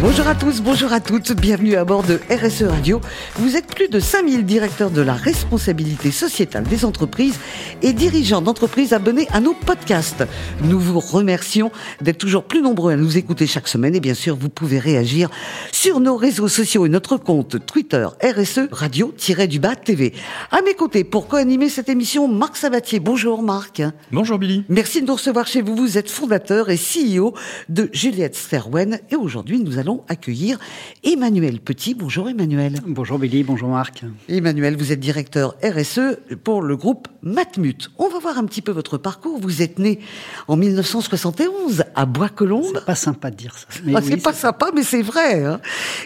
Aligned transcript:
Bonjour 0.00 0.26
à 0.26 0.34
tous, 0.34 0.60
bonjour 0.60 0.92
à 0.92 1.00
toutes, 1.00 1.32
bienvenue 1.32 1.76
à 1.76 1.84
bord 1.84 2.02
de 2.02 2.20
RSE 2.28 2.64
Radio. 2.64 3.00
Vous 3.36 3.56
êtes 3.56 3.72
plus 3.74 3.88
de 3.88 4.00
5000 4.00 4.44
directeurs 4.44 4.90
de 4.90 5.00
la 5.00 5.14
responsabilité 5.14 6.10
sociétale 6.10 6.64
des 6.64 6.84
entreprises 6.84 7.38
et 7.80 7.92
dirigeants 7.92 8.42
d'entreprises 8.42 8.92
abonnés 8.92 9.28
à 9.32 9.40
nos 9.40 9.54
podcasts. 9.54 10.24
Nous 10.62 10.80
vous 10.80 10.98
remercions 10.98 11.70
d'être 12.00 12.18
toujours 12.18 12.44
plus 12.44 12.60
nombreux 12.60 12.92
à 12.92 12.96
nous 12.96 13.16
écouter 13.16 13.46
chaque 13.46 13.68
semaine 13.68 13.94
et 13.94 14.00
bien 14.00 14.14
sûr 14.14 14.36
vous 14.36 14.48
pouvez 14.48 14.78
réagir 14.78 15.30
sur 15.72 16.00
nos 16.00 16.16
réseaux 16.16 16.48
sociaux 16.48 16.84
et 16.84 16.90
notre 16.90 17.16
compte 17.16 17.64
Twitter 17.64 18.06
RSE 18.22 18.68
Radio-du-Bas 18.72 19.76
TV. 19.76 20.12
À 20.50 20.60
mes 20.62 20.74
côtés 20.74 21.04
pour 21.04 21.28
co-animer 21.28 21.68
cette 21.68 21.88
émission, 21.88 22.28
Marc 22.28 22.56
Sabatier. 22.56 22.98
Bonjour 22.98 23.42
Marc. 23.42 23.80
Bonjour 24.10 24.38
Billy. 24.38 24.64
Merci 24.68 25.02
de 25.02 25.06
nous 25.06 25.14
recevoir 25.14 25.46
chez 25.46 25.62
vous. 25.62 25.76
Vous 25.76 25.98
êtes 25.98 26.10
fondateur 26.10 26.68
et 26.68 26.78
CEO 26.78 27.34
de 27.68 27.88
Juliette 27.92 28.34
Sterwen 28.34 28.98
et 29.10 29.16
aujourd'hui 29.16 29.60
nous 29.60 29.78
allons 29.78 29.83
accueillir 30.08 30.58
Emmanuel 31.02 31.60
Petit. 31.60 31.94
Bonjour 31.94 32.28
Emmanuel. 32.28 32.80
Bonjour 32.86 33.18
Billy, 33.18 33.42
bonjour 33.42 33.68
Marc. 33.68 34.02
Emmanuel, 34.28 34.76
vous 34.76 34.92
êtes 34.92 35.00
directeur 35.00 35.54
RSE 35.62 36.18
pour 36.42 36.62
le 36.62 36.76
groupe 36.76 37.08
Matmut. 37.22 37.90
On 37.98 38.08
va 38.08 38.18
voir 38.18 38.38
un 38.38 38.44
petit 38.44 38.62
peu 38.62 38.72
votre 38.72 38.98
parcours. 38.98 39.38
Vous 39.38 39.62
êtes 39.62 39.78
né 39.78 40.00
en 40.48 40.56
1971 40.56 41.84
à 41.94 42.06
Bois-Colombes. 42.06 42.72
C'est 42.74 42.84
pas 42.84 42.94
sympa 42.94 43.30
de 43.30 43.36
dire 43.36 43.56
ça. 43.56 43.66
Ah, 43.94 44.00
c'est 44.02 44.22
pas 44.22 44.32
sympa, 44.32 44.70
mais 44.74 44.82
c'est 44.82 45.02
vrai. 45.02 45.44
Hein. 45.44 45.60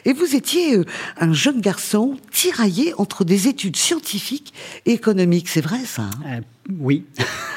Et 0.04 0.12
vous 0.12 0.34
étiez 0.34 0.76
euh, 0.76 0.84
un 1.18 1.32
jeune 1.32 1.60
garçon 1.60 2.16
tiraillé 2.32 2.94
entre 2.98 3.24
des 3.24 3.48
études 3.48 3.76
scientifiques 3.76 4.52
et 4.86 4.92
économiques. 4.92 5.48
C'est 5.48 5.60
vrai 5.60 5.78
ça 5.84 6.02
hein? 6.02 6.10
Euh, 6.26 6.40
oui. 6.68 7.04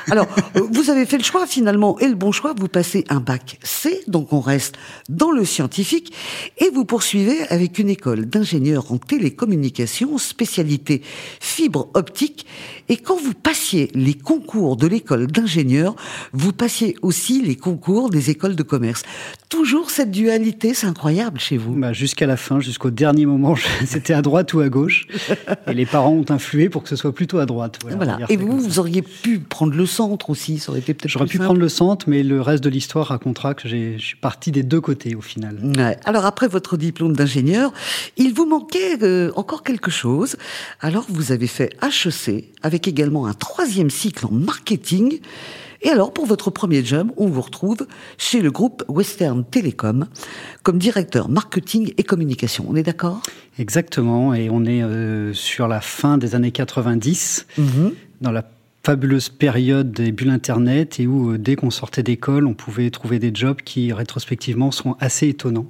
Alors, 0.09 0.27
vous 0.55 0.89
avez 0.89 1.05
fait 1.05 1.17
le 1.17 1.23
choix 1.23 1.45
finalement, 1.45 1.99
et 1.99 2.07
le 2.07 2.15
bon 2.15 2.31
choix, 2.31 2.53
vous 2.57 2.67
passez 2.67 3.05
un 3.09 3.19
bac 3.19 3.59
C, 3.61 4.01
donc 4.07 4.33
on 4.33 4.39
reste 4.39 4.75
dans 5.09 5.31
le 5.31 5.45
scientifique, 5.45 6.11
et 6.57 6.69
vous 6.69 6.85
poursuivez 6.85 7.43
avec 7.49 7.77
une 7.77 7.89
école 7.89 8.25
d'ingénieur 8.25 8.91
en 8.91 8.97
télécommunications, 8.97 10.17
spécialité 10.17 11.01
fibre 11.39 11.89
optique, 11.93 12.45
et 12.89 12.97
quand 12.97 13.15
vous 13.15 13.33
passiez 13.33 13.91
les 13.93 14.15
concours 14.15 14.75
de 14.75 14.87
l'école 14.87 15.27
d'ingénieur, 15.27 15.95
vous 16.33 16.51
passiez 16.51 16.95
aussi 17.01 17.41
les 17.41 17.55
concours 17.55 18.09
des 18.09 18.29
écoles 18.29 18.55
de 18.55 18.63
commerce. 18.63 19.03
Toujours 19.49 19.91
cette 19.91 20.11
dualité, 20.11 20.73
c'est 20.73 20.87
incroyable 20.87 21.39
chez 21.39 21.57
vous. 21.57 21.73
Bah, 21.73 21.93
jusqu'à 21.93 22.25
la 22.25 22.37
fin, 22.37 22.59
jusqu'au 22.59 22.89
dernier 22.89 23.25
moment, 23.25 23.55
c'était 23.85 24.13
à 24.13 24.21
droite 24.21 24.53
ou 24.53 24.61
à 24.61 24.69
gauche, 24.69 25.07
et 25.67 25.73
les 25.73 25.85
parents 25.85 26.13
ont 26.13 26.25
influé 26.29 26.69
pour 26.69 26.83
que 26.83 26.89
ce 26.89 26.95
soit 26.95 27.13
plutôt 27.13 27.37
à 27.37 27.45
droite. 27.45 27.79
Voilà. 27.95 28.17
Et 28.29 28.35
vous, 28.35 28.57
vous 28.59 28.79
auriez 28.79 29.00
pu 29.01 29.39
prendre 29.39 29.73
le 29.73 29.85
centre 29.85 30.29
aussi, 30.29 30.59
ça 30.59 30.71
aurait 30.71 30.79
été 30.79 30.93
peut-être 30.93 31.11
J'aurais 31.11 31.25
pu 31.25 31.39
prendre 31.39 31.59
le 31.59 31.69
centre, 31.69 32.09
mais 32.09 32.23
le 32.23 32.41
reste 32.41 32.63
de 32.63 32.69
l'histoire 32.69 33.07
racontera 33.07 33.53
que 33.53 33.67
je 33.67 33.97
suis 33.97 34.17
parti 34.17 34.51
des 34.51 34.63
deux 34.63 34.81
côtés 34.81 35.15
au 35.15 35.21
final. 35.21 35.57
Alors 36.05 36.25
après 36.25 36.47
votre 36.47 36.77
diplôme 36.77 37.15
d'ingénieur, 37.15 37.71
il 38.17 38.33
vous 38.33 38.45
manquait 38.45 39.01
euh, 39.03 39.31
encore 39.35 39.63
quelque 39.63 39.91
chose. 39.91 40.35
Alors 40.79 41.05
vous 41.09 41.31
avez 41.31 41.47
fait 41.47 41.75
HEC 41.81 42.45
avec 42.61 42.87
également 42.87 43.27
un 43.27 43.33
troisième 43.33 43.89
cycle 43.89 44.25
en 44.25 44.31
marketing. 44.31 45.19
Et 45.83 45.89
alors, 45.89 46.13
pour 46.13 46.27
votre 46.27 46.51
premier 46.51 46.85
job, 46.85 47.11
on 47.17 47.27
vous 47.27 47.41
retrouve 47.41 47.87
chez 48.17 48.41
le 48.41 48.51
groupe 48.51 48.83
Western 48.87 49.43
Telecom 49.43 50.05
comme 50.61 50.77
directeur 50.77 51.27
marketing 51.27 51.93
et 51.97 52.03
communication. 52.03 52.65
On 52.69 52.75
est 52.75 52.83
d'accord? 52.83 53.21
Exactement. 53.57 54.33
Et 54.35 54.49
on 54.51 54.63
est 54.65 54.83
euh, 54.83 55.33
sur 55.33 55.67
la 55.67 55.81
fin 55.81 56.19
des 56.19 56.35
années 56.35 56.51
90, 56.51 57.47
mhm. 57.57 57.93
dans 58.21 58.31
la 58.31 58.43
fabuleuse 58.83 59.29
période 59.29 59.91
des 59.91 60.11
bulles 60.11 60.31
Internet 60.31 60.99
et 60.99 61.07
où, 61.07 61.31
euh, 61.31 61.37
dès 61.37 61.55
qu'on 61.55 61.69
sortait 61.69 62.03
d'école, 62.03 62.47
on 62.47 62.53
pouvait 62.53 62.89
trouver 62.89 63.19
des 63.19 63.31
jobs 63.33 63.61
qui, 63.61 63.93
rétrospectivement, 63.93 64.71
sont 64.71 64.95
assez 64.99 65.27
étonnants. 65.27 65.67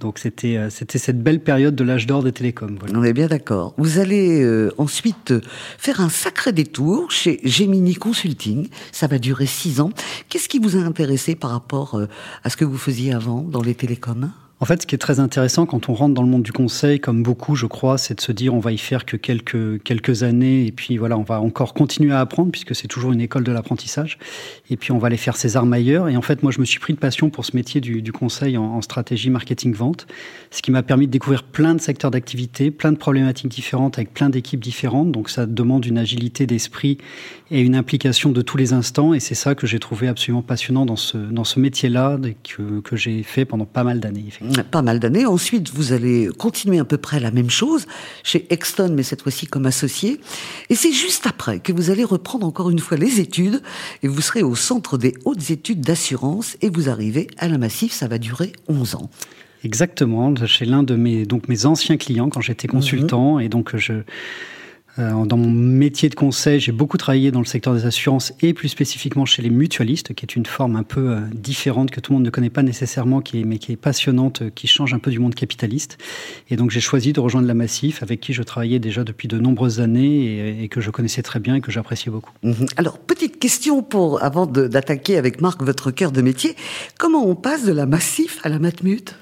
Donc, 0.00 0.18
c'était 0.18 0.56
euh, 0.56 0.70
c'était 0.70 0.98
cette 0.98 1.22
belle 1.22 1.40
période 1.40 1.74
de 1.74 1.84
l'âge 1.84 2.06
d'or 2.06 2.22
des 2.22 2.32
télécoms. 2.32 2.78
On 2.94 3.04
est 3.04 3.12
bien 3.12 3.26
d'accord. 3.26 3.74
Vous 3.76 3.98
allez 3.98 4.42
euh, 4.42 4.72
ensuite 4.78 5.34
faire 5.76 6.00
un 6.00 6.08
sacré 6.08 6.52
détour 6.52 7.10
chez 7.10 7.40
Gemini 7.44 7.94
Consulting. 7.94 8.68
Ça 8.92 9.06
va 9.08 9.18
durer 9.18 9.46
six 9.46 9.80
ans. 9.80 9.90
Qu'est-ce 10.28 10.48
qui 10.48 10.58
vous 10.58 10.76
a 10.76 10.80
intéressé 10.80 11.34
par 11.34 11.50
rapport 11.50 12.00
à 12.44 12.50
ce 12.50 12.56
que 12.56 12.64
vous 12.64 12.78
faisiez 12.78 13.12
avant 13.12 13.42
dans 13.42 13.62
les 13.62 13.74
télécoms? 13.74 14.30
En 14.60 14.64
fait, 14.64 14.82
ce 14.82 14.86
qui 14.88 14.96
est 14.96 14.98
très 14.98 15.20
intéressant 15.20 15.66
quand 15.66 15.88
on 15.88 15.94
rentre 15.94 16.14
dans 16.14 16.22
le 16.22 16.28
monde 16.28 16.42
du 16.42 16.50
conseil, 16.50 16.98
comme 16.98 17.22
beaucoup, 17.22 17.54
je 17.54 17.66
crois, 17.66 17.96
c'est 17.96 18.14
de 18.14 18.20
se 18.20 18.32
dire 18.32 18.54
on 18.54 18.58
va 18.58 18.72
y 18.72 18.78
faire 18.78 19.04
que 19.04 19.16
quelques, 19.16 19.80
quelques 19.84 20.24
années 20.24 20.66
et 20.66 20.72
puis 20.72 20.96
voilà, 20.96 21.16
on 21.16 21.22
va 21.22 21.40
encore 21.40 21.74
continuer 21.74 22.12
à 22.12 22.18
apprendre 22.18 22.50
puisque 22.50 22.74
c'est 22.74 22.88
toujours 22.88 23.12
une 23.12 23.20
école 23.20 23.44
de 23.44 23.52
l'apprentissage. 23.52 24.18
Et 24.68 24.76
puis 24.76 24.90
on 24.90 24.98
va 24.98 25.06
aller 25.06 25.16
faire 25.16 25.36
ses 25.36 25.56
armes 25.56 25.72
ailleurs. 25.72 26.08
Et 26.08 26.16
en 26.16 26.22
fait, 26.22 26.42
moi, 26.42 26.50
je 26.50 26.58
me 26.58 26.64
suis 26.64 26.80
pris 26.80 26.92
de 26.92 26.98
passion 26.98 27.30
pour 27.30 27.44
ce 27.44 27.54
métier 27.54 27.80
du, 27.80 28.02
du 28.02 28.10
conseil 28.10 28.56
en, 28.56 28.82
stratégie 28.82 29.30
marketing 29.30 29.74
vente, 29.74 30.08
ce 30.50 30.60
qui 30.60 30.72
m'a 30.72 30.82
permis 30.82 31.06
de 31.06 31.12
découvrir 31.12 31.44
plein 31.44 31.74
de 31.74 31.80
secteurs 31.80 32.10
d'activité, 32.10 32.70
plein 32.72 32.90
de 32.90 32.96
problématiques 32.96 33.50
différentes 33.50 33.98
avec 33.98 34.12
plein 34.12 34.28
d'équipes 34.28 34.60
différentes. 34.60 35.12
Donc 35.12 35.30
ça 35.30 35.46
demande 35.46 35.86
une 35.86 35.98
agilité 35.98 36.48
d'esprit 36.48 36.98
et 37.52 37.60
une 37.60 37.76
implication 37.76 38.30
de 38.32 38.42
tous 38.42 38.56
les 38.56 38.72
instants. 38.72 39.14
Et 39.14 39.20
c'est 39.20 39.36
ça 39.36 39.54
que 39.54 39.68
j'ai 39.68 39.78
trouvé 39.78 40.08
absolument 40.08 40.42
passionnant 40.42 40.84
dans 40.84 40.96
ce, 40.96 41.16
dans 41.16 41.44
ce 41.44 41.60
métier-là 41.60 42.18
que, 42.42 42.80
que 42.80 42.96
j'ai 42.96 43.22
fait 43.22 43.44
pendant 43.44 43.66
pas 43.66 43.84
mal 43.84 44.00
d'années 44.00 44.24
pas 44.70 44.82
mal 44.82 44.98
d'années. 45.00 45.26
Ensuite, 45.26 45.70
vous 45.72 45.92
allez 45.92 46.28
continuer 46.38 46.78
à 46.78 46.84
peu 46.84 46.98
près 46.98 47.20
la 47.20 47.30
même 47.30 47.50
chose 47.50 47.86
chez 48.22 48.46
Exton, 48.50 48.92
mais 48.94 49.02
cette 49.02 49.22
fois-ci 49.22 49.46
comme 49.46 49.66
associé. 49.66 50.20
Et 50.70 50.74
c'est 50.74 50.92
juste 50.92 51.26
après 51.26 51.60
que 51.60 51.72
vous 51.72 51.90
allez 51.90 52.04
reprendre 52.04 52.46
encore 52.46 52.70
une 52.70 52.78
fois 52.78 52.96
les 52.96 53.20
études 53.20 53.62
et 54.02 54.08
vous 54.08 54.20
serez 54.20 54.42
au 54.42 54.54
centre 54.54 54.98
des 54.98 55.14
hautes 55.24 55.50
études 55.50 55.80
d'assurance 55.80 56.56
et 56.62 56.70
vous 56.70 56.88
arrivez 56.88 57.28
à 57.38 57.48
la 57.48 57.58
Massif. 57.58 57.92
Ça 57.92 58.08
va 58.08 58.18
durer 58.18 58.52
11 58.68 58.96
ans. 58.96 59.10
Exactement, 59.64 60.34
chez 60.46 60.64
l'un 60.64 60.84
de 60.84 60.94
mes 60.94 61.26
donc 61.26 61.48
mes 61.48 61.66
anciens 61.66 61.96
clients 61.96 62.28
quand 62.28 62.40
j'étais 62.40 62.68
consultant 62.68 63.34
mhm. 63.34 63.40
et 63.40 63.48
donc 63.48 63.76
je 63.76 63.92
dans 64.98 65.36
mon 65.36 65.50
métier 65.50 66.08
de 66.08 66.14
conseil, 66.14 66.58
j'ai 66.58 66.72
beaucoup 66.72 66.96
travaillé 66.96 67.30
dans 67.30 67.38
le 67.38 67.46
secteur 67.46 67.74
des 67.74 67.86
assurances 67.86 68.32
et 68.42 68.52
plus 68.52 68.68
spécifiquement 68.68 69.24
chez 69.26 69.42
les 69.42 69.50
mutualistes, 69.50 70.12
qui 70.14 70.24
est 70.24 70.34
une 70.34 70.46
forme 70.46 70.74
un 70.76 70.82
peu 70.82 71.10
euh, 71.10 71.20
différente 71.32 71.90
que 71.90 72.00
tout 72.00 72.12
le 72.12 72.16
monde 72.16 72.24
ne 72.24 72.30
connaît 72.30 72.50
pas 72.50 72.62
nécessairement, 72.62 73.20
qui 73.20 73.40
est, 73.40 73.44
mais 73.44 73.58
qui 73.58 73.72
est 73.72 73.76
passionnante, 73.76 74.42
qui 74.54 74.66
change 74.66 74.94
un 74.94 74.98
peu 74.98 75.10
du 75.10 75.18
monde 75.20 75.34
capitaliste. 75.34 75.98
Et 76.50 76.56
donc 76.56 76.70
j'ai 76.70 76.80
choisi 76.80 77.12
de 77.12 77.20
rejoindre 77.20 77.46
la 77.46 77.54
Massif, 77.54 78.02
avec 78.02 78.20
qui 78.20 78.32
je 78.32 78.42
travaillais 78.42 78.78
déjà 78.78 79.04
depuis 79.04 79.28
de 79.28 79.38
nombreuses 79.38 79.80
années 79.80 80.62
et, 80.62 80.68
que 80.68 80.80
je 80.80 80.90
connaissais 80.90 81.22
très 81.22 81.40
bien 81.40 81.54
et 81.54 81.60
que 81.60 81.70
j'appréciais 81.70 82.10
beaucoup. 82.10 82.32
Mhm. 82.42 82.66
Alors 82.76 82.98
petite 82.98 83.38
question 83.38 83.82
pour 83.82 84.22
avant 84.22 84.46
d'attaquer 84.46 85.16
avec 85.16 85.40
Marc 85.40 85.62
votre 85.62 85.90
cœur 85.90 86.12
de 86.12 86.22
métier, 86.22 86.56
comment 86.98 87.24
on 87.24 87.34
passe 87.34 87.64
de 87.64 87.72
la 87.72 87.86
Massif 87.86 88.40
à 88.42 88.48
la 88.48 88.58
Matmut? 88.58 89.14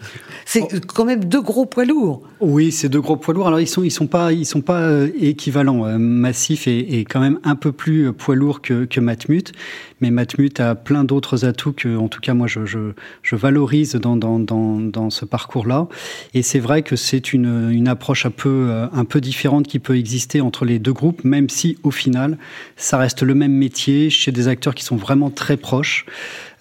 C'est 0.45 0.63
oh. 0.63 0.77
quand 0.87 1.05
même 1.05 1.25
deux 1.25 1.43
gros 1.43 1.67
poids 1.67 1.85
lourds. 1.85 2.23
Oui, 2.41 2.73
c'est 2.73 2.89
deux 2.89 3.01
gros 3.01 3.17
poids 3.17 3.35
lourds. 3.35 3.49
Alors 3.49 3.61
ils 3.61 3.69
sont 3.69 3.83
ils 3.83 3.91
sont 3.91 4.07
pas 4.07 4.33
ils 4.33 4.47
sont 4.47 4.61
pas 4.61 4.81
euh, 4.81 5.09
équivalents 5.19 5.66
euh, 5.69 5.99
Massif 5.99 6.67
est, 6.67 7.05
quand 7.09 7.21
même 7.21 7.39
un 7.45 7.57
peu 7.57 7.73
plus 7.73 8.13
poids 8.13 8.35
lourd 8.35 8.61
que, 8.61 9.01
Matmut, 9.01 9.53
mais 10.01 10.11
Matmut 10.11 10.61
a 10.61 10.75
plein 10.75 11.05
d'autres 11.05 11.45
atouts 11.45 11.73
que, 11.73 11.97
en 11.97 12.09
tout 12.09 12.21
cas, 12.21 12.35
moi, 12.35 12.47
je, 12.47 12.93
valorise 13.33 13.95
dans, 13.95 15.11
ce 15.11 15.25
parcours-là. 15.25 15.89
Et 16.35 16.43
c'est 16.43 16.59
vrai 16.59 16.83
que 16.83 16.97
c'est 16.97 17.33
une, 17.33 17.89
approche 17.89 18.27
euh, 18.47 18.89
un 18.93 19.05
peu 19.05 19.21
différente 19.21 19.67
qui 19.67 19.79
peut 19.79 19.97
exister 19.97 20.41
entre 20.41 20.65
les 20.65 20.79
deux 20.79 20.93
groupes, 20.93 21.25
même 21.25 21.49
si, 21.49 21.79
au 21.83 21.91
final, 21.91 22.39
ça 22.77 22.99
reste 22.99 23.23
le 23.23 23.35
même 23.35 23.53
métier 23.53 24.11
chez 24.11 24.33
des 24.33 24.49
acteurs 24.49 24.75
qui 24.75 24.85
sont 24.85 24.97
vraiment 24.97 25.31
très 25.31 25.57
proches. 25.57 26.07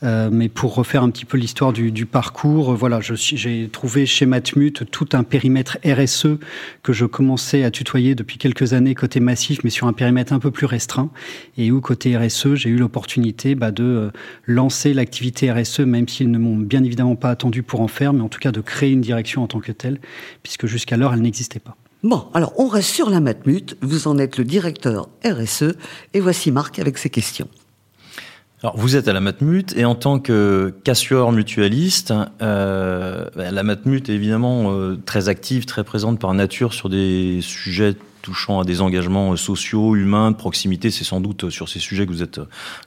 Euh, 0.06 0.30
mais 0.32 0.50
pour 0.50 0.76
refaire 0.76 1.04
un 1.04 1.10
petit 1.10 1.26
peu 1.26 1.38
l'histoire 1.38 1.74
du, 1.74 2.06
parcours, 2.06 2.72
euh, 2.72 2.76
voilà, 2.76 3.00
j'ai 3.02 3.70
trouvé 3.70 4.06
chez 4.06 4.26
Matmut 4.26 4.90
tout 4.92 5.10
un 5.14 5.24
périmètre 5.24 5.80
RSE 5.84 6.38
que 6.84 6.94
je 6.94 7.06
commençais 7.06 7.64
à 7.64 7.72
tutoyer 7.72 8.14
depuis 8.14 8.38
quelques 8.38 8.74
années 8.74 8.94
côté 8.94 9.20
massif, 9.20 9.60
mais 9.64 9.70
sur 9.72 9.88
un 9.88 9.94
périmètre 9.94 10.32
un 10.34 10.40
peu 10.40 10.52
plus 10.52 10.68
restreint, 10.68 11.10
et 11.58 11.72
où 11.72 11.82
côté 11.82 12.16
RSE, 12.16 12.54
j'ai 12.56 12.70
eu 12.70 12.78
l'opportunité 12.78 13.56
bah, 13.56 13.72
de 13.72 13.84
euh, 13.84 14.12
lancer 14.46 14.94
l'activité 14.94 15.52
RSE, 15.52 15.80
même 15.80 16.08
s'ils 16.08 16.30
ne 16.30 16.38
m'ont 16.38 16.58
bien 16.58 16.84
évidemment 16.84 17.16
pas 17.16 17.32
attendu 17.32 17.64
pour 17.64 17.82
en 17.82 17.88
faire, 17.88 18.14
mais 18.14 18.22
en 18.22 18.30
tout 18.30 18.40
cas 18.40 18.52
de 18.52 18.62
créer 18.62 18.92
une 18.92 19.02
direction 19.02 19.44
en 19.44 19.48
tant 19.48 19.60
que 19.60 19.72
telle, 19.72 20.00
puisque 20.44 20.68
jusqu'alors 20.68 21.14
elle 21.14 21.22
n'existait 21.22 21.60
pas. 21.60 21.76
Bon, 22.04 22.26
alors 22.36 22.54
on 22.60 22.68
reste 22.68 22.90
sur 22.90 23.10
la 23.10 23.20
Matmut, 23.20 23.76
vous 23.82 24.08
en 24.08 24.20
êtes 24.20 24.38
le 24.38 24.44
directeur 24.44 25.10
RSE, 25.26 25.76
et 26.14 26.20
voici 26.20 26.52
Marc 26.52 26.78
avec 26.78 27.00
ses 27.00 27.10
questions. 27.10 27.48
Alors, 28.66 28.78
vous 28.78 28.96
êtes 28.96 29.08
à 29.08 29.14
la 29.14 29.22
Matmut 29.22 29.78
et 29.78 29.86
en 29.86 29.94
tant 29.94 30.18
que 30.18 30.74
casseur 30.84 31.32
mutualiste, 31.32 32.12
euh, 32.42 33.26
bah, 33.36 33.52
la 33.52 33.62
Matmut 33.62 34.10
est 34.10 34.14
évidemment 34.14 34.72
euh, 34.72 34.98
très 35.06 35.30
active, 35.30 35.66
très 35.66 35.84
présente 35.84 36.18
par 36.18 36.34
nature 36.34 36.74
sur 36.74 36.90
des 36.90 37.42
sujets 37.44 37.94
touchant 38.24 38.60
à 38.60 38.64
des 38.64 38.82
engagements 38.82 39.34
euh, 39.34 39.36
sociaux, 39.36 39.96
humains, 39.96 40.32
de 40.32 40.36
proximité. 40.36 40.90
C'est 40.90 41.04
sans 41.04 41.22
doute 41.22 41.52
sur 41.52 41.70
ces 41.70 41.78
sujets 41.78 42.08
que 42.08 42.12
vous 42.12 42.24
êtes 42.24 42.42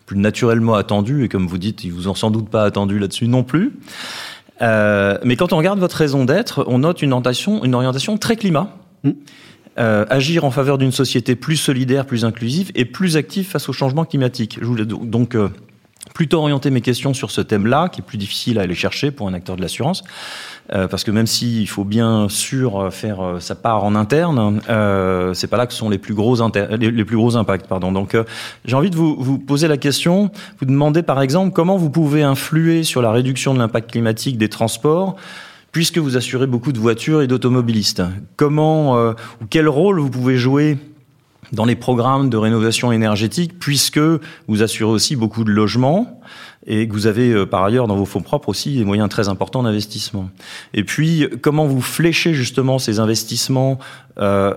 plus 0.04 0.18
naturellement 0.18 0.74
attendu 0.74 1.22
et 1.22 1.28
comme 1.28 1.46
vous 1.46 1.58
dites, 1.58 1.84
ils 1.84 1.92
vous 1.92 2.08
ont 2.08 2.16
sans 2.16 2.32
doute 2.32 2.48
pas 2.48 2.64
attendu 2.64 2.98
là-dessus 2.98 3.28
non 3.28 3.44
plus. 3.44 3.78
mais 4.60 5.36
quand 5.36 5.52
on 5.52 5.58
regarde 5.58 5.78
votre 5.78 5.96
raison 5.96 6.24
d'être, 6.24 6.64
on 6.66 6.78
note 6.78 7.02
une 7.02 7.12
orientation, 7.12 7.64
une 7.64 7.76
orientation 7.76 8.18
très 8.18 8.34
climat. 8.34 8.76
Mmh. 9.04 9.12
Euh, 9.78 10.04
agir 10.10 10.44
en 10.44 10.50
faveur 10.50 10.76
d'une 10.76 10.90
société 10.90 11.36
plus 11.36 11.56
solidaire, 11.56 12.04
plus 12.04 12.24
inclusive 12.24 12.72
et 12.74 12.84
plus 12.84 13.16
active 13.16 13.46
face 13.46 13.68
au 13.68 13.72
changement 13.72 14.04
climatique. 14.04 14.58
Je 14.60 14.66
voulais 14.66 14.84
donc 14.84 15.36
euh, 15.36 15.50
plutôt 16.14 16.38
orienter 16.38 16.70
mes 16.70 16.80
questions 16.80 17.14
sur 17.14 17.30
ce 17.30 17.40
thème-là, 17.40 17.88
qui 17.88 18.00
est 18.00 18.04
plus 18.04 18.18
difficile 18.18 18.58
à 18.58 18.62
aller 18.62 18.74
chercher 18.74 19.10
pour 19.10 19.28
un 19.28 19.34
acteur 19.34 19.56
de 19.56 19.62
l'assurance, 19.62 20.04
euh, 20.72 20.88
parce 20.88 21.04
que 21.04 21.10
même 21.10 21.26
s'il 21.26 21.68
faut 21.68 21.84
bien 21.84 22.28
sûr 22.28 22.92
faire 22.92 23.36
sa 23.40 23.54
part 23.54 23.84
en 23.84 23.94
interne, 23.94 24.60
euh, 24.68 25.34
c'est 25.34 25.46
pas 25.46 25.56
là 25.56 25.66
que 25.66 25.72
sont 25.72 25.88
les 25.88 25.98
plus 25.98 26.14
gros 26.14 26.36
les, 26.78 27.04
plus 27.04 27.16
gros 27.16 27.36
impacts. 27.36 27.68
Donc, 27.68 28.16
j'ai 28.64 28.76
envie 28.76 28.90
de 28.90 28.96
vous, 28.96 29.16
vous 29.18 29.38
poser 29.38 29.68
la 29.68 29.76
question, 29.76 30.30
vous 30.58 30.66
demander 30.66 31.02
par 31.02 31.20
exemple 31.20 31.52
comment 31.52 31.76
vous 31.76 31.90
pouvez 31.90 32.22
influer 32.22 32.82
sur 32.82 33.02
la 33.02 33.12
réduction 33.12 33.54
de 33.54 33.58
l'impact 33.58 33.90
climatique 33.90 34.38
des 34.38 34.48
transports 34.48 35.16
puisque 35.72 35.98
vous 35.98 36.16
assurez 36.16 36.46
beaucoup 36.46 36.72
de 36.72 36.78
voitures 36.78 37.22
et 37.22 37.26
d'automobilistes. 37.26 38.02
Comment 38.36 38.96
euh, 38.96 39.12
ou 39.42 39.46
quel 39.48 39.68
rôle 39.68 40.00
vous 40.00 40.10
pouvez 40.10 40.36
jouer 40.36 40.78
dans 41.52 41.64
les 41.64 41.76
programmes 41.76 42.30
de 42.30 42.36
rénovation 42.36 42.92
énergétique, 42.92 43.58
puisque 43.58 44.00
vous 44.48 44.62
assurez 44.62 44.90
aussi 44.90 45.16
beaucoup 45.16 45.44
de 45.44 45.50
logements 45.50 46.20
et 46.66 46.86
que 46.86 46.92
vous 46.92 47.06
avez 47.06 47.32
euh, 47.32 47.46
par 47.46 47.64
ailleurs 47.64 47.86
dans 47.86 47.96
vos 47.96 48.04
fonds 48.04 48.20
propres 48.20 48.48
aussi 48.48 48.76
des 48.76 48.84
moyens 48.84 49.08
très 49.08 49.28
importants 49.28 49.62
d'investissement. 49.62 50.30
Et 50.74 50.84
puis, 50.84 51.26
comment 51.40 51.66
vous 51.66 51.80
fléchez 51.80 52.34
justement 52.34 52.78
ces 52.78 53.00
investissements 53.00 53.78
euh, 54.18 54.54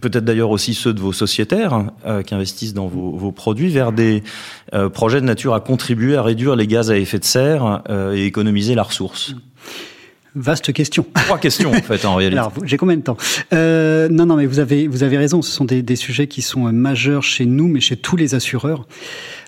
peut-être 0.00 0.24
d'ailleurs 0.24 0.50
aussi 0.50 0.72
ceux 0.72 0.94
de 0.94 1.00
vos 1.00 1.12
sociétaires 1.12 1.84
qui 2.26 2.34
investissent 2.34 2.72
dans 2.72 2.86
vos, 2.86 3.30
produits 3.30 3.68
vers 3.68 3.92
des 3.92 4.22
projets 4.94 5.20
de 5.20 5.26
nature 5.26 5.52
à 5.52 5.60
contribuer 5.60 6.16
à 6.16 6.22
réduire 6.22 6.56
les 6.56 6.66
gaz 6.66 6.90
à 6.90 6.96
effet 6.96 7.18
de 7.18 7.24
serre 7.24 7.82
et 8.14 8.24
économiser 8.24 8.74
la 8.74 8.84
ressource? 8.84 9.34
Vaste 10.36 10.70
question. 10.74 11.06
Trois 11.14 11.38
questions 11.38 11.70
en 11.70 11.80
fait 11.80 12.04
en 12.04 12.14
réalité. 12.14 12.38
Alors 12.38 12.52
j'ai 12.62 12.76
combien 12.76 12.96
de 12.96 13.02
temps? 13.02 13.16
Euh, 13.54 14.08
Non 14.10 14.26
non 14.26 14.36
mais 14.36 14.44
vous 14.44 14.58
avez 14.58 14.86
vous 14.86 15.02
avez 15.02 15.16
raison. 15.16 15.40
Ce 15.40 15.50
sont 15.50 15.64
des, 15.64 15.82
des 15.82 15.96
sujets 15.96 16.26
qui 16.26 16.42
sont 16.42 16.66
euh, 16.66 16.72
majeurs 16.72 17.22
chez 17.22 17.46
nous, 17.46 17.68
mais 17.68 17.80
chez 17.80 17.96
tous 17.96 18.16
les 18.16 18.34
assureurs. 18.34 18.86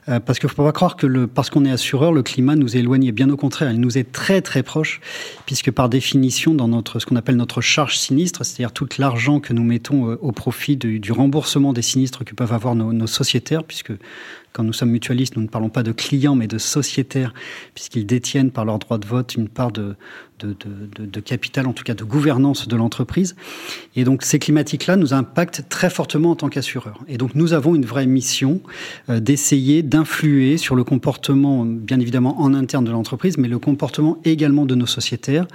Euh, 0.08 0.18
parce 0.18 0.38
qu'il 0.38 0.46
ne 0.46 0.52
faut 0.54 0.64
pas 0.64 0.72
croire 0.72 0.96
que 0.96 1.06
le, 1.06 1.26
parce 1.26 1.50
qu'on 1.50 1.66
est 1.66 1.70
assureur, 1.70 2.12
le 2.12 2.22
climat 2.22 2.56
nous 2.56 2.74
éloigne. 2.74 3.12
Bien 3.12 3.28
au 3.28 3.36
contraire, 3.36 3.70
il 3.70 3.78
nous 3.78 3.98
est 3.98 4.10
très 4.10 4.40
très 4.40 4.62
proche, 4.62 5.02
puisque 5.44 5.70
par 5.70 5.90
définition, 5.90 6.54
dans 6.54 6.68
notre 6.68 6.98
ce 6.98 7.04
qu'on 7.04 7.16
appelle 7.16 7.36
notre 7.36 7.60
charge 7.60 7.98
sinistre, 7.98 8.42
c'est-à-dire 8.46 8.72
tout 8.72 8.88
l'argent 8.96 9.40
que 9.40 9.52
nous 9.52 9.64
mettons 9.64 10.16
au 10.22 10.32
profit 10.32 10.78
du, 10.78 11.00
du, 11.00 11.12
remboursement 11.12 11.74
des 11.74 11.82
sinistres 11.82 12.24
que 12.24 12.34
peuvent 12.34 12.54
avoir 12.54 12.74
nos, 12.74 12.94
nos 12.94 13.06
sociétaires, 13.06 13.64
puisque 13.64 13.92
quand 14.52 14.64
nous 14.64 14.72
sommes 14.72 14.90
mutualistes, 14.90 15.36
nous 15.36 15.42
ne 15.42 15.48
parlons 15.48 15.68
pas 15.68 15.82
de 15.82 15.92
clients, 15.92 16.34
mais 16.34 16.46
de 16.46 16.58
sociétaires, 16.58 17.34
puisqu'ils 17.74 18.06
détiennent 18.06 18.50
par 18.50 18.64
leur 18.64 18.78
droit 18.78 18.98
de 18.98 19.06
vote 19.06 19.34
une 19.34 19.48
part 19.48 19.70
de, 19.72 19.94
capital, 21.24 21.66
en 21.66 21.72
tout 21.72 21.84
cas 21.84 21.94
de 21.94 22.04
gouvernance 22.04 22.68
de 22.68 22.76
l'entreprise. 22.76 23.34
Et 23.96 24.04
donc 24.04 24.22
ces 24.22 24.38
climatiques-là 24.38 24.96
nous 24.96 25.12
impactent 25.12 25.64
très 25.68 25.90
fortement 25.90 26.30
en 26.30 26.36
tant 26.36 26.48
qu'assureurs. 26.48 27.02
Et 27.08 27.18
donc 27.18 27.34
nous 27.34 27.52
avons 27.52 27.74
une 27.74 27.84
vraie 27.84 28.06
mission 28.06 28.60
euh, 29.08 29.20
d'essayer 29.20 29.82
d'influer 29.82 30.56
sur 30.56 30.76
le 30.76 30.84
comportement, 30.84 31.64
bien 31.64 31.98
évidemment 31.98 32.40
en 32.40 32.54
interne 32.54 32.84
de 32.84 32.92
l'entreprise, 32.92 33.36
mais 33.36 33.48
le 33.48 33.58
comportement 33.58 34.18
également 34.24 34.64
de 34.64 34.74
nos 34.74 34.86
sociétaires, 34.86 35.46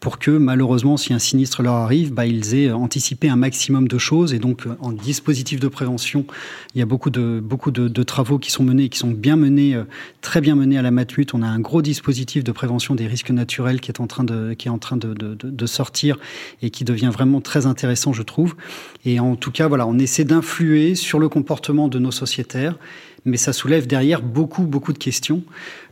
pour 0.00 0.18
que 0.18 0.32
malheureusement, 0.32 0.96
si 0.96 1.14
un 1.14 1.20
sinistre 1.20 1.62
leur 1.62 1.74
arrive, 1.74 2.12
bah, 2.12 2.26
ils 2.26 2.54
aient 2.54 2.72
anticipé 2.72 3.28
un 3.28 3.36
maximum 3.36 3.86
de 3.86 3.98
choses. 3.98 4.34
Et 4.34 4.38
donc 4.38 4.66
en 4.80 4.92
dispositif 4.92 5.60
de 5.60 5.68
prévention, 5.68 6.26
il 6.74 6.80
y 6.80 6.82
a 6.82 6.86
beaucoup 6.86 7.10
de 7.10 8.02
travaux 8.02 8.38
qui 8.42 8.50
sont 8.50 8.62
menés, 8.62 8.90
qui 8.90 8.98
sont 8.98 9.10
bien 9.10 9.36
menés, 9.36 9.74
euh, 9.74 9.84
très 10.20 10.42
bien 10.42 10.54
menés 10.54 10.76
à 10.76 10.82
la 10.82 10.90
Matmut. 10.90 11.32
On 11.32 11.40
a 11.40 11.46
un 11.46 11.60
gros 11.60 11.80
dispositif 11.80 12.44
de 12.44 12.52
prévention 12.52 12.94
des 12.94 13.06
risques 13.06 13.30
naturels 13.30 13.80
qui 13.80 13.90
est 13.90 14.00
en 14.00 14.06
train 14.06 14.24
de, 14.24 14.52
qui 14.52 14.68
est 14.68 14.70
en 14.70 14.78
train 14.78 14.98
de 14.98 15.66
sortir 15.66 16.18
et 16.60 16.68
qui 16.68 16.84
devient 16.84 17.10
vraiment 17.10 17.40
très 17.40 17.64
intéressant, 17.64 18.12
je 18.12 18.22
trouve. 18.22 18.54
Et 19.06 19.18
en 19.18 19.36
tout 19.36 19.50
cas, 19.50 19.68
voilà, 19.68 19.86
on 19.86 19.98
essaie 19.98 20.24
d'influer 20.24 20.94
sur 20.94 21.18
le 21.18 21.30
comportement 21.30 21.88
de 21.88 21.98
nos 21.98 22.10
sociétaires 22.10 22.76
mais 23.24 23.36
ça 23.36 23.52
soulève 23.52 23.86
derrière 23.86 24.22
beaucoup, 24.22 24.62
beaucoup 24.62 24.92
de 24.92 24.98
questions, 24.98 25.42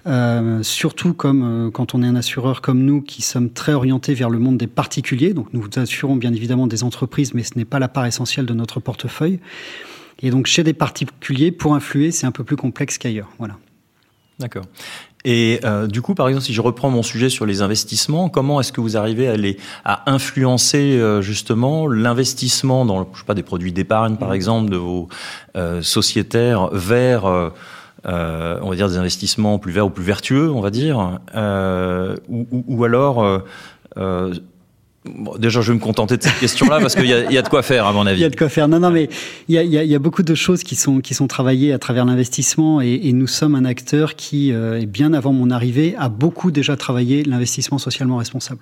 euh, 0.07 0.63
surtout 0.63 1.15
comme 1.15 1.43
euh, 1.43 1.71
quand 1.71 1.95
on 1.95 2.03
est 2.03 2.07
un 2.07 2.17
assureur 2.17 2.61
comme 2.61 2.85
nous 2.85 3.03
qui 3.03 3.23
sommes 3.23 3.51
très 3.51 3.73
orientés 3.73 4.15
vers 4.15 4.31
le 4.31 4.39
monde 4.39 4.59
des 4.59 4.67
particuliers. 4.67 5.33
Donc 5.33 5.49
nous 5.53 5.69
assurons 5.77 6.17
bien 6.17 6.33
évidemment 6.33 6.67
des 6.67 6.83
entreprises, 6.83 7.35
mais 7.35 7.45
ce 7.45 7.57
n'est 7.57 7.65
pas 7.65 7.79
la 7.79 7.89
part 7.89 8.07
essentielle 8.07 8.47
de 8.47 8.55
notre 8.55 8.81
portefeuille. 8.81 9.39
Et 10.21 10.31
donc 10.31 10.47
chez 10.47 10.63
des 10.63 10.75
particuliers, 10.75 11.51
pour 11.51 11.75
influer, 11.75 12.11
c'est 12.11 12.27
un 12.27 12.33
peu 12.33 12.45
plus 12.45 12.57
complexe 12.57 12.99
qu'ailleurs. 12.99 13.29
Voilà. 13.39 13.57
D'accord. 14.39 14.65
Et 15.25 15.61
euh, 15.65 15.87
du 15.87 16.01
coup, 16.01 16.15
par 16.15 16.29
exemple, 16.29 16.47
si 16.47 16.55
je 16.55 16.61
reprends 16.63 16.89
mon 16.89 17.03
sujet 17.03 17.29
sur 17.29 17.45
les 17.45 17.61
investissements, 17.61 18.31
comment 18.31 18.59
est-ce 18.61 18.73
que 18.73 18.81
vous 18.81 18.97
arrivez 18.97 19.29
à, 19.29 19.37
les, 19.37 19.59
à 19.85 20.11
influencer 20.11 20.97
euh, 20.99 21.21
justement 21.21 21.87
l'investissement 21.87 22.87
dans, 22.87 23.07
je 23.13 23.19
sais 23.19 23.27
pas, 23.27 23.35
des 23.35 23.43
produits 23.43 23.73
d'épargne, 23.73 24.17
par 24.17 24.31
mmh. 24.31 24.35
exemple, 24.35 24.71
de 24.71 24.79
vos 24.79 25.09
euh, 25.57 25.83
sociétaires 25.83 26.69
vers, 26.73 27.25
on 27.25 28.71
va 28.71 28.77
dire, 28.77 28.89
des 28.89 28.97
investissements 28.97 29.59
plus 29.59 29.73
verts 29.73 29.87
ou 29.87 29.91
plus 29.91 30.05
vertueux, 30.05 30.51
on 30.51 30.63
va 30.63 30.71
dire, 30.71 31.21
ou, 32.29 32.47
ou, 32.51 32.65
ou, 32.67 32.85
alors 32.85 33.43
Bon, 35.07 35.35
déjà, 35.39 35.63
je 35.63 35.73
vais 35.73 35.79
me 35.79 35.83
contenter 35.83 36.19
de 36.19 36.23
cette 36.23 36.39
question-là 36.41 36.79
parce 36.79 36.95
qu'il 36.95 37.07
y, 37.07 37.09
y, 37.09 37.39
a 37.39 37.43
de 37.43 37.49
quoi 37.49 37.63
faire, 37.63 37.87
à 37.87 37.93
mon 37.95 38.07
avis. 38.07 38.21
Il 38.21 38.23
y 38.23 38.27
a 38.27 38.29
de 38.29 38.37
quoi 38.37 38.51
faire. 38.51 38.69
Non, 38.69 38.81
non, 38.81 38.91
mais 38.91 39.09
il 39.49 39.55
y 39.55 39.59
a, 39.59 39.63
y 39.63 39.95
a, 39.95 39.99
beaucoup 39.99 40.23
de 40.23 40.35
choses 40.35 40.63
qui 40.63 40.77
sont 40.77 41.01
qui 41.01 41.15
sont 41.15 41.27
travaillées 41.27 41.73
à 41.73 41.79
travers 41.79 42.05
l'investissement 42.05 42.83
et, 42.83 43.01
et, 43.05 43.15
nous 43.15 43.27
sommes 43.27 43.55
un 43.55 43.65
acteur 43.65 44.15
qui, 44.15 44.53
euh, 44.53 44.85
bien 44.87 45.15
avant 45.15 45.33
mon 45.33 45.51
arrivée, 45.51 45.95
a 45.99 46.11
beaucoup 46.11 46.51
déjà 46.51 46.77
travaillé 46.77 47.23
l'investissement 47.23 47.79
socialement 47.79 48.19
responsable. 48.19 48.61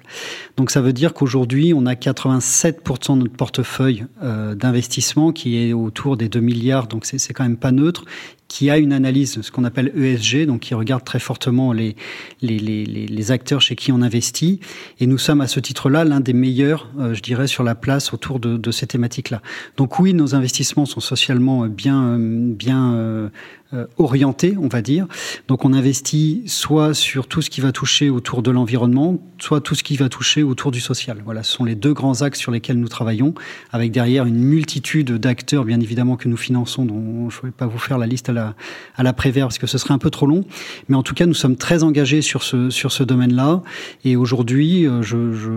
Donc, 0.57 0.71
ça 0.71 0.81
veut 0.81 0.93
dire 0.93 1.13
qu'aujourd'hui, 1.13 1.75
on 1.75 1.87
a 1.87 1.95
87% 1.95 3.15
de 3.15 3.23
notre 3.23 3.35
portefeuille 3.35 4.07
euh, 4.23 4.55
d'investissement 4.55 5.33
qui 5.33 5.57
est 5.57 5.73
autour 5.73 6.17
des 6.17 6.29
2 6.29 6.39
milliards. 6.39 6.87
Donc, 6.87 7.05
c'est 7.05 7.33
quand 7.35 7.43
même 7.43 7.57
pas 7.57 7.73
neutre 7.73 8.05
qui 8.49 8.71
a 8.71 8.79
une 8.79 8.95
analyse, 8.95 9.43
ce 9.43 9.51
qu'on 9.51 9.65
appelle 9.65 9.93
ESG, 9.95 10.47
donc 10.47 10.61
qui 10.61 10.75
regarde 10.75 11.05
très 11.05 11.19
fortement 11.19 11.73
les, 11.73 11.97
les, 12.41 12.59
les, 12.59 12.85
les, 12.85 13.31
acteurs 13.31 13.61
chez 13.61 13.77
qui 13.77 13.93
on 13.93 14.01
investit. 14.01 14.61
Et 15.01 15.07
nous 15.07 15.19
sommes 15.19 15.43
à 15.43 15.47
ce 15.47 15.61
titre-là 15.61 16.05
l'un 16.05 16.21
des 16.21 16.33
meilleurs, 16.33 16.91
euh, 16.99 17.13
je 17.13 17.21
dirais, 17.21 17.47
sur 17.47 17.63
la 17.63 17.75
place 17.75 18.15
autour 18.15 18.41
de, 18.41 18.57
de 18.57 18.71
ces 18.71 18.87
thématiques-là. 18.87 19.43
Donc 19.77 19.99
oui, 19.99 20.15
nos 20.15 20.35
investissements 20.35 20.87
sont 20.87 21.01
socialement 21.01 21.67
bien, 21.67 22.17
bien 22.19 22.95
euh, 22.95 23.29
euh, 23.68 23.68
orienté, 23.97 24.57
on 24.61 24.69
va 24.69 24.83
dire. 24.83 25.07
Donc 25.47 25.65
on 25.65 25.73
investit 25.73 26.43
soit 26.47 26.95
sur 26.95 27.27
tout 27.27 27.43
ce 27.43 27.51
qui 27.51 27.61
va 27.61 27.73
toucher 27.73 28.11
autour 28.11 28.43
de 28.43 28.51
l'environnement, 28.51 29.19
soit 29.39 29.61
tout 29.61 29.75
ce 29.75 29.83
qui 29.83 29.97
va 29.97 30.09
toucher 30.09 30.43
autour 30.43 30.71
du 30.71 30.81
social. 30.81 31.21
Voilà, 31.25 31.43
ce 31.43 31.53
sont 31.53 31.65
les 31.65 31.75
deux 31.75 31.93
grands 31.93 32.23
axes 32.23 32.39
sur 32.39 32.51
lesquels 32.51 32.79
nous 32.79 32.89
travaillons, 32.89 33.35
avec 33.71 33.93
derrière 33.93 34.25
une 34.25 34.39
multitude 34.39 35.13
d'acteurs, 35.13 35.65
bien 35.65 35.81
évidemment, 35.81 36.17
que 36.17 36.29
nous 36.29 36.37
finançons, 36.37 36.85
dont 36.85 37.31
je 37.31 37.39
ne 37.39 37.43
vais 37.47 37.51
pas 37.51 37.67
vous 37.67 37.79
faire 37.79 37.99
la 37.99 38.07
liste 38.07 38.29
à 38.29 38.33
la, 38.33 38.55
à 38.97 39.03
la 39.03 39.13
Prévert, 39.13 39.47
parce 39.47 39.59
que 39.59 39.67
ce 39.67 39.79
serait 39.79 39.95
un 39.95 39.99
peu 39.99 40.11
trop 40.11 40.27
long. 40.27 40.45
Mais 40.89 40.97
en 40.97 41.03
tout 41.03 41.15
cas, 41.15 41.27
nous 41.27 41.35
sommes 41.35 41.57
très 41.57 41.83
engagés 41.83 42.23
sur 42.23 42.43
ce, 42.43 42.71
sur 42.71 42.93
ce 42.93 43.03
domaine-là. 43.03 43.63
Et 44.05 44.17
aujourd'hui, 44.17 44.87
euh, 44.87 45.03
je, 45.03 45.33
je, 45.33 45.51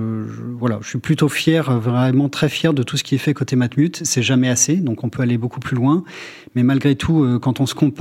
voilà, 0.57 0.79
je 0.81 0.89
suis 0.89 0.99
plutôt 0.99 1.29
fier, 1.29 1.79
vraiment 1.79 2.29
très 2.29 2.49
fier 2.49 2.73
de 2.73 2.83
tout 2.83 2.97
ce 2.97 3.03
qui 3.03 3.15
est 3.15 3.19
fait 3.19 3.33
côté 3.33 3.55
Matmut. 3.55 4.01
C'est 4.03 4.23
jamais 4.23 4.49
assez, 4.49 4.75
donc 4.75 5.03
on 5.03 5.09
peut 5.09 5.21
aller 5.21 5.37
beaucoup 5.37 5.59
plus 5.59 5.75
loin. 5.75 6.03
Mais 6.55 6.63
malgré 6.63 6.95
tout, 6.95 7.23
euh, 7.23 7.39
quand 7.39 7.59
on 7.59 7.65
se 7.65 7.75
compare, 7.75 8.00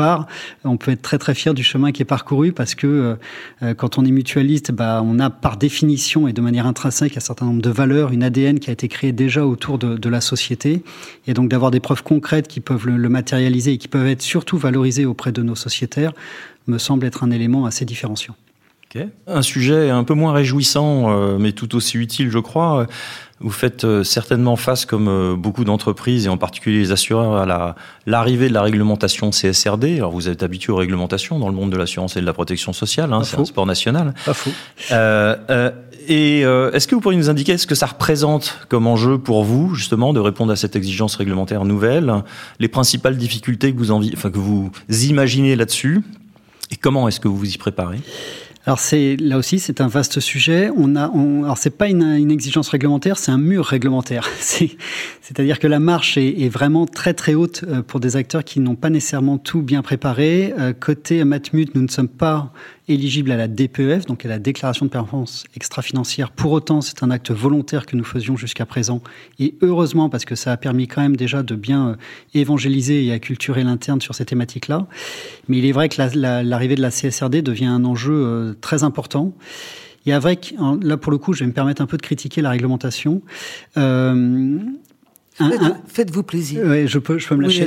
on 0.65 0.77
peut 0.77 0.93
être 0.93 1.03
très 1.03 1.19
très 1.19 1.35
fier 1.35 1.55
du 1.55 1.63
chemin 1.63 1.93
qui 1.93 2.03
est 2.03 2.07
parcouru 2.07 2.53
parce 2.53 2.75
que 2.75 2.87
euh, 2.87 3.15
euh, 3.63 3.75
quand 3.75 3.99
on 3.99 4.05
est 4.05 4.11
mutualiste, 4.11 4.73
bah, 4.73 5.03
on 5.05 5.19
a 5.19 5.31
par 5.31 5.57
définition 5.57 6.29
et 6.29 6.33
de 6.33 6.41
manière 6.41 6.67
intrinsèque 6.67 7.17
un 7.17 7.21
certain 7.21 7.47
nombre 7.47 7.63
de 7.63 7.71
valeurs, 7.71 8.13
une 8.13 8.23
ADN 8.23 8.59
qui 8.59 8.71
a 8.71 8.73
été 8.73 8.89
créée 8.89 9.13
déjà 9.13 9.47
autour 9.47 9.79
de, 9.79 10.11
la 10.11 10.21
société. 10.21 10.83
Et 11.27 11.35
donc 11.35 11.49
d'avoir 11.49 11.71
des 11.71 11.79
preuves 11.79 12.03
concrètes 12.03 12.49
qui 12.49 12.61
peuvent 12.61 12.87
le, 12.87 12.97
le 12.97 13.09
matérialiser 13.09 13.73
et 13.73 13.79
qui 13.79 13.89
peuvent 13.89 14.09
être 14.09 14.23
surtout 14.23 14.59
valorisées 14.59 15.07
auprès 15.07 15.31
de 15.31 15.43
nos 15.43 15.55
sociétaires 15.55 16.13
me 16.67 16.79
semble 16.79 17.07
être 17.07 17.23
un 17.23 17.31
élément 17.31 17.65
assez 17.65 17.85
différenciant. 17.85 18.35
Okay. 18.93 19.09
Un 19.29 19.43
sujet 19.43 19.89
un 19.89 20.03
peu 20.03 20.15
moins 20.15 20.33
réjouissant, 20.33 21.13
euh, 21.13 21.39
mais 21.39 21.53
tout 21.53 21.77
aussi 21.77 21.97
utile, 21.97 22.29
je 22.29 22.41
crois. 22.41 22.89
Vous 23.43 23.51
faites 23.51 23.85
euh, 23.85 24.03
certainement 24.05 24.57
face, 24.57 24.85
comme 24.85 25.09
euh, 25.09 25.35
beaucoup 25.35 25.65
d'entreprises, 25.65 26.27
et 26.27 26.29
en 26.29 26.37
particulier 26.37 26.81
les 26.81 26.93
assureurs, 26.93 27.37
à 27.37 27.77
l'arrivée 28.05 28.49
de 28.49 28.55
la 28.55 28.63
réglementation 28.63 29.31
CSRD. 29.31 29.97
Alors, 29.97 30.11
vous 30.11 30.29
êtes 30.29 30.43
habitué 30.43 30.73
aux 30.73 30.77
réglementations 30.77 31.39
dans 31.39 31.49
le 31.49 31.55
monde 31.55 31.71
de 31.71 31.77
l'assurance 31.77 32.17
et 32.17 32.21
de 32.21 32.27
la 32.27 32.35
protection 32.35 32.75
sociale. 32.75 33.13
Hein, 33.13 33.23
c'est 33.23 33.39
un 33.39 33.45
sport 33.47 33.65
national. 33.65 34.13
Pas 34.27 34.35
faux. 34.35 34.51
Euh, 34.91 35.71
et 36.09 36.41
est-ce 36.41 36.89
que 36.89 36.95
vous 36.97 37.01
pourriez 37.01 37.19
nous 37.19 37.31
indiquer 37.31 37.57
ce 37.57 37.69
que 37.69 37.77
ça 37.77 37.87
représente 37.87 38.59
comme 38.69 38.89
enjeu 38.89 39.19
pour 39.19 39.45
vous, 39.45 39.75
justement, 39.75 40.13
de 40.13 40.21
répondre 40.21 40.53
à 40.53 40.57
cette 40.57 40.75
exigence 40.75 41.15
réglementaire 41.15 41.65
nouvelle, 41.65 42.13
les 42.59 42.69
principales 42.69 43.17
difficultés 43.17 43.73
que 43.73 43.79
vous, 43.79 43.93
envie, 43.93 44.11
enfin, 44.15 44.31
que 44.31 44.39
vous 44.39 44.73
imaginez 44.89 45.55
là-dessus, 45.55 46.03
et 46.73 46.77
comment 46.77 47.07
est-ce 47.09 47.21
que 47.21 47.29
vous 47.29 47.37
vous 47.37 47.55
y 47.55 47.59
préparez? 47.59 48.01
Alors 48.67 48.79
c'est 48.79 49.17
là 49.17 49.39
aussi 49.39 49.59
c'est 49.59 49.81
un 49.81 49.89
vaste 49.89 50.21
sujet. 50.21 50.71
On 50.77 50.95
a, 50.95 51.09
on, 51.11 51.45
alors 51.45 51.57
c'est 51.57 51.71
pas 51.71 51.89
une, 51.89 52.03
une, 52.03 52.31
exigence 52.31 52.69
réglementaire, 52.69 53.17
c'est 53.17 53.31
un 53.31 53.39
mur 53.39 53.65
réglementaire. 53.65 54.29
C'est-à-dire 54.39 55.59
que 55.59 55.67
la 55.67 55.81
marche 55.81 56.19
est, 56.19 56.43
est, 56.43 56.49
vraiment 56.49 56.87
très 56.87 57.15
très 57.15 57.35
haute 57.35 57.65
euh, 57.67 57.83
pour 57.83 58.01
des 58.01 58.17
acteurs 58.17 58.45
qui 58.45 58.61
n'ont 58.61 58.75
pas 58.75 58.91
nécessairement 58.91 59.39
tout 59.39 59.63
bien 59.63 59.81
préparé. 59.81 60.53
Euh, 60.59 60.73
côté 60.75 61.25
Matmut, 61.25 61.75
nous 61.75 61.83
ne 61.83 61.89
sommes 61.89 62.09
pas 62.09 62.53
éligibles 62.91 63.31
à 63.31 63.37
la 63.37 63.49
DPEF, 63.49 64.07
donc 64.07 64.25
à 64.25 64.29
la 64.29 64.39
déclaration 64.39 64.87
de 64.87 64.91
performance 64.91 65.45
extra-financière. 65.55 66.31
Pour 66.31 66.53
autant, 66.53 66.81
c'est 66.81 67.03
un 67.03 67.11
acte 67.11 67.31
volontaire 67.31 67.87
que 67.87 67.97
nous 67.97 68.05
faisions 68.05 68.37
jusqu'à 68.37 68.67
présent. 68.67 69.01
Et 69.39 69.55
heureusement, 69.63 70.09
parce 70.09 70.25
que 70.25 70.35
ça 70.35 70.53
a 70.53 70.57
permis 70.57 70.89
quand 70.89 71.01
même 71.01 71.17
déjà 71.17 71.43
de 71.43 71.55
bien 71.55 71.89
euh, 71.89 71.97
évangéliser 72.35 73.05
et 73.05 73.13
acculturer 73.13 73.63
l'interne 73.63 74.01
sur 74.01 74.15
ces 74.15 74.25
thématiques-là. 74.25 74.87
Mais 75.49 75.59
il 75.59 75.67
est 75.67 75.73
vrai 75.73 75.89
que 75.89 76.01
l'arrivée 76.43 76.75
de 76.75 76.83
la 76.83 76.91
CSRD 76.91 77.43
devient 77.43 77.67
un 77.67 77.85
enjeu 77.85 78.13
euh, 78.13 78.55
très 78.61 78.83
important. 78.83 79.33
Et 80.07 80.13
avec, 80.13 80.55
là 80.83 80.97
pour 80.97 81.13
le 81.13 81.19
coup, 81.19 81.35
je 81.35 81.41
vais 81.41 81.47
me 81.47 81.53
permettre 81.53 81.83
un 81.83 81.87
peu 81.87 81.97
de 81.97 82.03
critiquer 82.03 82.41
la 82.41 82.51
réglementation. 82.51 83.23
Euh, 83.77 84.59
Faites-vous 85.87 86.23
plaisir. 86.23 86.63
Oui, 86.65 86.87
je 86.87 86.99
peux, 86.99 87.19
je 87.19 87.29
peux 87.29 87.37
me 87.37 87.43
lâcher. 87.43 87.67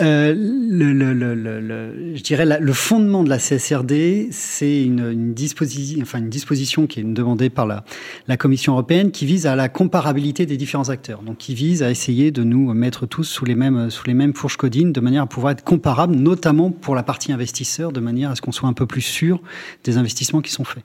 euh, 0.00 0.34
le, 0.36 0.92
le, 0.92 1.12
le, 1.14 1.34
le, 1.34 2.14
je 2.14 2.22
dirais 2.22 2.44
le 2.60 2.72
fondement 2.72 3.24
de 3.24 3.28
la 3.28 3.38
CSRD, 3.38 4.28
c'est 4.30 4.82
une, 4.82 5.10
une, 5.10 5.34
disposition, 5.34 5.98
enfin 6.02 6.18
une 6.18 6.28
disposition 6.28 6.86
qui 6.86 7.00
est 7.00 7.04
demandée 7.04 7.50
par 7.50 7.66
la, 7.66 7.84
la 8.28 8.36
Commission 8.36 8.72
européenne, 8.74 9.10
qui 9.10 9.26
vise 9.26 9.46
à 9.46 9.56
la 9.56 9.68
comparabilité 9.68 10.46
des 10.46 10.56
différents 10.56 10.88
acteurs. 10.88 11.22
Donc, 11.22 11.38
qui 11.38 11.54
vise 11.54 11.82
à 11.82 11.90
essayer 11.90 12.30
de 12.30 12.42
nous 12.42 12.72
mettre 12.74 13.06
tous 13.06 13.24
sous 13.24 13.44
les 13.44 13.54
mêmes, 13.54 13.90
sous 13.90 14.06
les 14.06 14.14
mêmes 14.14 14.34
fourches 14.34 14.56
codines, 14.56 14.92
de 14.92 15.00
manière 15.00 15.22
à 15.22 15.26
pouvoir 15.26 15.52
être 15.52 15.64
comparables, 15.64 16.14
notamment 16.14 16.70
pour 16.70 16.94
la 16.94 17.02
partie 17.02 17.32
investisseur, 17.32 17.92
de 17.92 18.00
manière 18.00 18.30
à 18.30 18.36
ce 18.36 18.40
qu'on 18.42 18.52
soit 18.52 18.68
un 18.68 18.72
peu 18.74 18.86
plus 18.86 19.00
sûr 19.00 19.40
des 19.84 19.96
investissements 19.96 20.40
qui 20.40 20.52
sont 20.52 20.64
faits. 20.64 20.84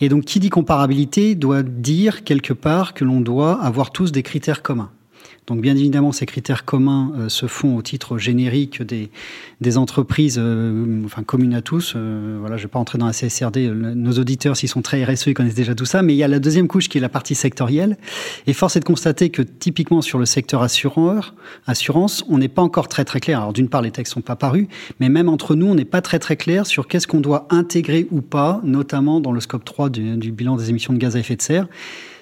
Et 0.00 0.08
donc, 0.08 0.24
qui 0.24 0.38
dit 0.38 0.48
comparabilité 0.50 1.34
doit 1.34 1.62
dire 1.62 2.22
quelque 2.22 2.52
part 2.52 2.94
que 2.94 3.04
l'on 3.04 3.20
doit 3.20 3.60
avoir 3.60 3.90
tous 3.90 4.12
des 4.12 4.22
critères 4.22 4.62
communs. 4.62 4.90
Donc 5.48 5.62
bien 5.62 5.74
évidemment, 5.74 6.12
ces 6.12 6.26
critères 6.26 6.66
communs 6.66 7.10
euh, 7.16 7.28
se 7.30 7.46
font 7.46 7.76
au 7.76 7.82
titre 7.82 8.18
générique 8.18 8.82
des, 8.82 9.78
entreprises, 9.78 10.36
euh, 10.38 11.02
enfin 11.06 11.22
communes 11.22 11.54
à 11.54 11.62
tous. 11.62 11.94
Euh, 11.96 12.36
voilà, 12.38 12.58
je 12.58 12.64
vais 12.64 12.68
pas 12.68 12.78
entrer 12.78 12.98
dans 12.98 13.06
la 13.06 13.12
CSRD. 13.12 13.70
Nos 13.70 14.12
auditeurs, 14.12 14.58
s'ils 14.58 14.68
sont 14.68 14.82
très 14.82 15.02
RSE, 15.02 15.28
ils 15.28 15.34
connaissent 15.34 15.54
déjà 15.54 15.74
tout 15.74 15.86
ça. 15.86 16.02
Mais 16.02 16.12
il 16.14 16.18
y 16.18 16.22
a 16.22 16.28
la 16.28 16.38
deuxième 16.38 16.68
couche 16.68 16.90
qui 16.90 16.98
est 16.98 17.00
la 17.00 17.08
partie 17.08 17.34
sectorielle. 17.34 17.96
Et 18.46 18.52
force 18.52 18.76
est 18.76 18.80
de 18.80 18.84
constater 18.84 19.30
que 19.30 19.40
typiquement 19.40 20.02
sur 20.02 20.18
le 20.18 20.26
secteur 20.26 20.60
assureur, 20.60 21.34
assurance, 21.66 22.24
on 22.28 22.36
n'est 22.36 22.48
pas 22.48 22.62
encore 22.62 22.88
très 22.88 23.06
très 23.06 23.20
clair. 23.20 23.40
Alors 23.40 23.54
d'une 23.54 23.70
part, 23.70 23.80
les 23.80 23.90
textes 23.90 24.12
sont 24.12 24.20
pas 24.20 24.36
parus, 24.36 24.68
mais 25.00 25.08
même 25.08 25.30
entre 25.30 25.54
nous, 25.54 25.66
on 25.66 25.74
n'est 25.74 25.86
pas 25.86 26.02
très 26.02 26.18
très 26.18 26.36
clair 26.36 26.66
sur 26.66 26.88
qu'est-ce 26.88 27.06
qu'on 27.06 27.20
doit 27.20 27.46
intégrer 27.48 28.06
ou 28.10 28.20
pas, 28.20 28.60
notamment 28.64 29.20
dans 29.20 29.32
le 29.32 29.40
scope 29.40 29.64
3 29.64 29.88
du, 29.88 30.18
du 30.18 30.30
bilan 30.30 30.56
des 30.56 30.68
émissions 30.68 30.92
de 30.92 30.98
gaz 30.98 31.16
à 31.16 31.20
effet 31.20 31.36
de 31.36 31.42
serre. 31.42 31.68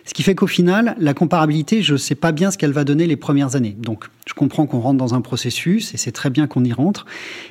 Ce 0.06 0.14
qui 0.14 0.22
fait 0.22 0.36
qu'au 0.36 0.46
final, 0.46 0.94
la 1.00 1.14
comparabilité, 1.14 1.82
je 1.82 1.94
ne 1.94 1.98
sais 1.98 2.14
pas 2.14 2.30
bien 2.30 2.52
ce 2.52 2.56
qu'elle 2.56 2.72
va 2.72 2.84
donner 2.84 3.06
les 3.06 3.16
premières 3.16 3.56
années. 3.56 3.76
Donc, 3.76 4.04
je 4.26 4.34
comprends 4.34 4.64
qu'on 4.66 4.78
rentre 4.78 4.98
dans 4.98 5.14
un 5.14 5.20
processus 5.20 5.92
et 5.94 5.96
c'est 5.96 6.12
très 6.12 6.30
bien 6.30 6.46
qu'on 6.46 6.64
y 6.64 6.72
rentre. 6.72 7.06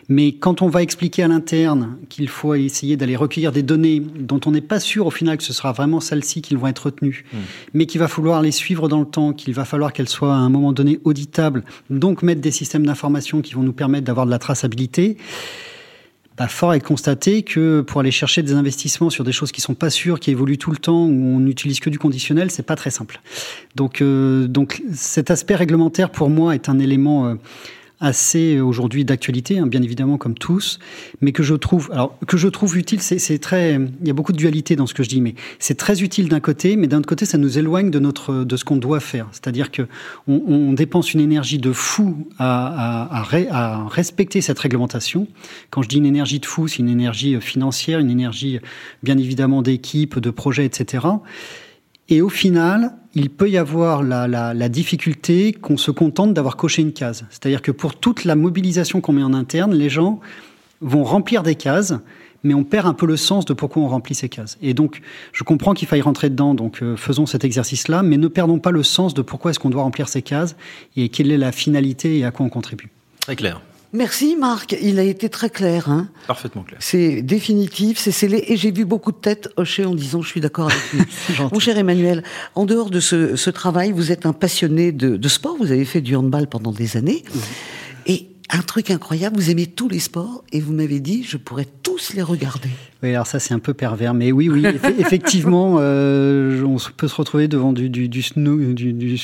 Mais 0.07 0.31
quand 0.31 0.61
on 0.61 0.69
va 0.69 0.81
expliquer 0.81 1.23
à 1.23 1.27
l'interne 1.27 1.97
qu'il 2.07 2.29
faut 2.29 2.55
essayer 2.55 2.95
d'aller 2.95 3.17
recueillir 3.17 3.51
des 3.51 3.61
données 3.61 3.99
dont 3.99 4.39
on 4.45 4.51
n'est 4.51 4.61
pas 4.61 4.79
sûr 4.79 5.05
au 5.05 5.11
final 5.11 5.37
que 5.37 5.43
ce 5.43 5.51
sera 5.51 5.73
vraiment 5.73 5.99
celles-ci 5.99 6.41
qui 6.41 6.55
vont 6.55 6.67
être 6.67 6.85
retenues, 6.85 7.25
mmh. 7.31 7.37
mais 7.73 7.85
qu'il 7.87 7.99
va 7.99 8.07
falloir 8.07 8.41
les 8.41 8.51
suivre 8.51 8.87
dans 8.87 9.01
le 9.01 9.05
temps, 9.05 9.33
qu'il 9.33 9.53
va 9.53 9.65
falloir 9.65 9.91
qu'elles 9.91 10.09
soient 10.09 10.33
à 10.33 10.37
un 10.37 10.49
moment 10.49 10.71
donné 10.71 10.99
auditables, 11.03 11.65
donc 11.89 12.23
mettre 12.23 12.41
des 12.41 12.51
systèmes 12.51 12.85
d'information 12.85 13.41
qui 13.41 13.53
vont 13.53 13.63
nous 13.63 13.73
permettre 13.73 14.05
d'avoir 14.05 14.25
de 14.25 14.31
la 14.31 14.39
traçabilité, 14.39 15.17
bah, 16.37 16.47
fort 16.47 16.73
est 16.73 16.79
de 16.79 16.83
constater 16.83 17.43
que 17.43 17.81
pour 17.81 18.01
aller 18.01 18.11
chercher 18.11 18.43
des 18.43 18.53
investissements 18.53 19.09
sur 19.09 19.23
des 19.23 19.31
choses 19.31 19.51
qui 19.51 19.61
sont 19.61 19.73
pas 19.73 19.89
sûres, 19.89 20.19
qui 20.19 20.31
évoluent 20.31 20.57
tout 20.57 20.71
le 20.71 20.77
temps, 20.77 21.05
où 21.05 21.35
on 21.35 21.39
n'utilise 21.39 21.79
que 21.79 21.89
du 21.89 21.97
conditionnel, 21.97 22.51
c'est 22.51 22.65
pas 22.65 22.75
très 22.75 22.91
simple. 22.91 23.21
Donc, 23.75 24.01
euh, 24.01 24.47
donc 24.47 24.83
cet 24.93 25.31
aspect 25.31 25.55
réglementaire 25.55 26.09
pour 26.09 26.29
moi 26.29 26.53
est 26.53 26.67
un 26.67 26.79
élément 26.79 27.27
euh, 27.27 27.35
assez 27.99 28.59
aujourd'hui 28.59 29.05
d'actualité, 29.05 29.59
hein, 29.59 29.67
bien 29.67 29.81
évidemment 29.81 30.17
comme 30.17 30.35
tous, 30.35 30.79
mais 31.21 31.31
que 31.31 31.43
je 31.43 31.55
trouve, 31.55 31.89
alors 31.91 32.17
que 32.27 32.37
je 32.37 32.47
trouve 32.47 32.77
utile, 32.77 33.01
c'est 33.01 33.39
très, 33.39 33.75
il 34.01 34.07
y 34.07 34.09
a 34.09 34.13
beaucoup 34.13 34.31
de 34.31 34.37
dualité 34.37 34.75
dans 34.75 34.87
ce 34.87 34.93
que 34.93 35.03
je 35.03 35.09
dis, 35.09 35.21
mais 35.21 35.35
c'est 35.59 35.75
très 35.75 36.03
utile 36.03 36.29
d'un 36.29 36.39
côté, 36.39 36.75
mais 36.75 36.87
d'un 36.87 36.99
autre 36.99 37.07
côté, 37.07 37.25
ça 37.25 37.37
nous 37.37 37.57
éloigne 37.57 37.91
de 37.91 37.99
notre, 37.99 38.43
de 38.43 38.57
ce 38.57 38.65
qu'on 38.65 38.77
doit 38.77 38.99
faire. 38.99 39.27
C'est-à-dire 39.31 39.71
que 39.71 39.83
on, 40.27 40.41
on, 40.47 40.73
dépense 40.73 41.13
une 41.13 41.21
énergie 41.21 41.57
de 41.57 41.71
fou 41.71 42.27
à, 42.37 43.05
à, 43.05 43.21
à, 43.21 43.45
à, 43.51 43.87
respecter 43.87 44.41
cette 44.41 44.59
réglementation. 44.59 45.27
Quand 45.69 45.81
je 45.81 45.87
dis 45.87 45.97
une 45.97 46.05
énergie 46.05 46.39
de 46.39 46.45
fou, 46.45 46.67
c'est 46.67 46.79
une 46.79 46.89
énergie 46.89 47.39
financière, 47.39 47.99
une 47.99 48.09
énergie 48.09 48.59
bien 49.03 49.17
évidemment 49.17 49.61
d'équipe, 49.61 50.19
de 50.19 50.29
projet, 50.29 50.65
etc. 50.65 51.05
Et 52.09 52.21
au 52.21 52.29
final, 52.29 52.95
il 53.15 53.29
peut 53.29 53.49
y 53.49 53.57
avoir 53.57 54.03
la, 54.03 54.27
la, 54.27 54.69
difficulté 54.69 55.53
qu'on 55.53 55.77
se 55.77 55.89
contente 55.89 56.33
d'avoir 56.33 56.57
coché 56.57 56.81
une 56.81 56.93
case. 56.93 57.25
C'est-à-dire 57.29 57.61
que 57.61 57.71
pour 57.71 57.95
toute 57.95 58.25
la 58.25 58.35
mobilisation 58.35 59.01
qu'on 59.01 59.13
met 59.13 59.23
en 59.23 59.33
interne, 59.33 59.73
les 59.73 59.89
gens 59.89 60.19
vont 60.81 61.03
remplir 61.03 61.41
des 61.41 61.55
cases, 61.55 61.95
mais 62.43 62.53
on 62.53 62.63
perd 62.63 62.85
un 62.85 62.93
peu 62.93 63.07
le 63.07 63.17
sens 63.17 63.45
de 63.45 63.53
pourquoi 63.53 63.81
on 63.81 63.87
remplit 63.87 64.13
ces 64.13 64.29
cases. 64.29 64.57
Et 64.61 64.73
donc, 64.73 65.01
je 65.31 65.43
comprends 65.43 65.73
qu'il 65.73 65.87
faille 65.87 66.01
rentrer 66.01 66.29
dedans, 66.29 66.53
donc 66.53 66.83
euh, 66.83 66.95
faisons 66.95 67.25
cet 67.25 67.43
exercice-là, 67.43 68.03
mais 68.03 68.17
ne 68.17 68.27
perdons 68.27 68.59
pas 68.59 68.71
le 68.71 68.83
sens 68.83 69.13
de 69.13 69.21
pourquoi 69.21 69.51
est-ce 69.51 69.59
qu'on 69.59 69.71
doit 69.71 69.83
remplir 69.83 70.07
ces 70.07 70.21
cases 70.21 70.55
et 70.95 71.09
quelle 71.09 71.31
est 71.31 71.37
la 71.37 71.51
finalité 71.51 72.19
et 72.19 72.25
à 72.25 72.31
quoi 72.31 72.45
on 72.45 72.49
contribue. 72.49 72.89
Très 73.21 73.35
clair. 73.35 73.61
Merci 73.95 74.35
Marc, 74.35 74.75
il 74.81 74.99
a 74.99 75.03
été 75.03 75.29
très 75.29 75.49
clair. 75.49 75.89
Hein 75.89 76.09
Parfaitement 76.27 76.63
clair. 76.63 76.77
C'est 76.81 77.21
définitif, 77.21 77.97
c'est 77.97 78.11
scellé, 78.11 78.43
et 78.47 78.57
j'ai 78.57 78.71
vu 78.71 78.83
beaucoup 78.83 79.13
de 79.13 79.17
têtes 79.17 79.49
hocher 79.55 79.85
en 79.85 79.95
disant 79.95 80.21
je 80.21 80.27
suis 80.27 80.41
d'accord 80.41 80.69
avec 80.69 80.91
lui. 80.91 81.01
Mon 81.51 81.59
cher 81.59 81.77
Emmanuel, 81.77 82.21
en 82.55 82.65
dehors 82.65 82.89
de 82.89 82.99
ce, 82.99 83.37
ce, 83.37 83.49
travail, 83.49 83.93
vous 83.93 84.11
êtes 84.11 84.25
un 84.25 84.33
passionné 84.33 84.91
de, 84.91 85.15
de, 85.15 85.27
sport, 85.29 85.55
vous 85.57 85.71
avez 85.71 85.85
fait 85.85 86.01
du 86.01 86.15
handball 86.15 86.47
pendant 86.47 86.73
des 86.73 86.97
années, 86.97 87.23
mmh. 87.23 87.39
et 88.07 88.27
un 88.49 88.61
truc 88.61 88.91
incroyable, 88.91 89.37
vous 89.37 89.49
aimez 89.49 89.65
tous 89.65 89.87
les 89.87 89.99
sports, 89.99 90.43
et 90.51 90.59
vous 90.59 90.73
m'avez 90.73 90.99
dit 90.99 91.23
je 91.23 91.37
pourrais 91.37 91.67
tous 91.83 92.13
les 92.13 92.21
regarder. 92.21 92.69
Oui, 93.01 93.09
alors 93.09 93.27
ça 93.27 93.39
c'est 93.39 93.53
un 93.53 93.59
peu 93.59 93.73
pervers, 93.73 94.13
mais 94.13 94.33
oui, 94.33 94.49
oui, 94.49 94.65
effectivement, 94.99 95.77
euh, 95.79 96.63
on 96.63 96.77
peut 96.97 97.07
se 97.07 97.15
retrouver 97.15 97.47
devant 97.47 97.71
du, 97.71 97.89
du, 97.89 98.09
du, 98.09 98.21
snow, 98.21 98.57
du, 98.73 98.91
du 98.91 99.17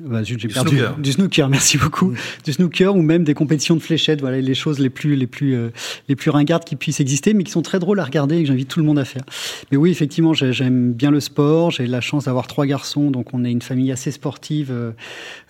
bah, 0.00 0.22
j'ai 0.22 0.36
perdu 0.36 0.76
snooker. 0.76 0.96
du 0.98 1.12
snooker, 1.12 1.48
merci 1.48 1.76
beaucoup, 1.76 2.10
mmh. 2.10 2.16
du 2.44 2.52
snooker 2.52 2.94
ou 2.94 3.02
même 3.02 3.24
des 3.24 3.34
compétitions 3.34 3.74
de 3.74 3.80
fléchettes, 3.80 4.20
voilà 4.20 4.40
les 4.40 4.54
choses 4.54 4.78
les 4.78 4.90
plus 4.90 5.16
les 5.16 5.26
plus 5.26 5.56
euh, 5.56 5.70
les 6.08 6.14
plus 6.14 6.30
ringardes 6.30 6.64
qui 6.64 6.76
puissent 6.76 7.00
exister, 7.00 7.34
mais 7.34 7.42
qui 7.42 7.50
sont 7.50 7.62
très 7.62 7.80
drôles 7.80 7.98
à 7.98 8.04
regarder 8.04 8.36
et 8.36 8.42
que 8.42 8.46
j'invite 8.46 8.68
tout 8.68 8.78
le 8.78 8.86
monde 8.86 9.00
à 9.00 9.04
faire. 9.04 9.24
Mais 9.72 9.76
oui, 9.76 9.90
effectivement, 9.90 10.34
j'aime 10.34 10.92
bien 10.92 11.10
le 11.10 11.18
sport. 11.18 11.72
J'ai 11.72 11.88
la 11.88 12.00
chance 12.00 12.26
d'avoir 12.26 12.46
trois 12.46 12.64
garçons, 12.64 13.10
donc 13.10 13.34
on 13.34 13.44
est 13.44 13.50
une 13.50 13.60
famille 13.60 13.90
assez 13.90 14.12
sportive, 14.12 14.70
euh, 14.70 14.92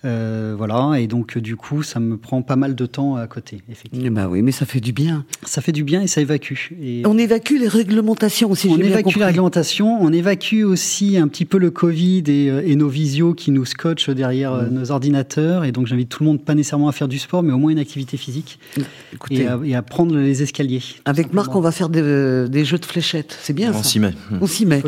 euh, 0.03 0.55
voilà, 0.57 0.99
et 0.99 1.05
donc 1.05 1.37
du 1.37 1.55
coup, 1.55 1.83
ça 1.83 1.99
me 1.99 2.17
prend 2.17 2.41
pas 2.41 2.55
mal 2.55 2.73
de 2.73 2.85
temps 2.87 3.17
à 3.17 3.27
côté. 3.27 3.61
Effectivement. 3.69 4.09
Bah 4.09 4.27
oui, 4.29 4.41
mais 4.41 4.51
ça 4.51 4.65
fait 4.65 4.79
du 4.79 4.93
bien. 4.93 5.25
Ça 5.43 5.61
fait 5.61 5.71
du 5.71 5.83
bien 5.83 6.01
et 6.01 6.07
ça 6.07 6.21
évacue. 6.21 6.71
Et 6.81 7.03
on 7.05 7.19
évacue 7.19 7.59
les 7.59 7.67
réglementations 7.67 8.49
aussi. 8.49 8.67
On 8.67 8.77
évacue 8.79 9.17
les 9.17 9.25
réglementations, 9.25 10.01
on 10.01 10.11
évacue 10.11 10.63
aussi 10.63 11.17
un 11.17 11.27
petit 11.27 11.45
peu 11.45 11.59
le 11.59 11.69
Covid 11.69 12.23
et, 12.27 12.47
et 12.47 12.75
nos 12.75 12.89
visios 12.89 13.35
qui 13.35 13.51
nous 13.51 13.65
scotchent 13.65 14.09
derrière 14.09 14.38
derrière 14.39 14.63
mmh. 14.63 14.73
nos 14.73 14.91
ordinateurs. 14.91 15.65
Et 15.65 15.71
donc, 15.71 15.87
j'invite 15.87 16.09
tout 16.09 16.23
le 16.23 16.29
monde, 16.29 16.41
pas 16.41 16.55
nécessairement 16.55 16.87
à 16.87 16.91
faire 16.91 17.07
du 17.07 17.19
sport, 17.19 17.43
mais 17.43 17.53
au 17.53 17.57
moins 17.57 17.71
une 17.71 17.79
activité 17.79 18.17
physique. 18.17 18.59
Écoutez, 19.13 19.41
et, 19.41 19.47
à, 19.47 19.59
et, 19.63 19.75
à, 19.75 19.81
prendre 19.81 20.15
les 20.15 20.41
escaliers. 20.41 20.81
Avec 21.05 21.33
Marc, 21.33 21.55
on 21.55 21.61
va 21.61 21.71
faire 21.71 21.89
des, 21.89 22.47
des 22.47 22.65
jeux 22.65 22.77
de 22.77 22.85
fléchettes. 22.85 23.37
C'est 23.41 23.53
bien 23.53 23.71
on 23.71 23.77
ça. 23.77 23.83
s'y 23.83 23.99
met. 23.99 24.13
On 24.41 24.47
s'y 24.47 24.65
met. 24.65 24.81